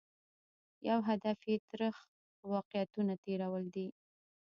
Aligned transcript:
یو 0.89 0.99
هدف 1.09 1.39
یې 1.49 1.55
ترخ 1.69 1.95
واقعیتونه 2.53 3.13
تېرول 3.25 3.63
دي. 3.75 3.87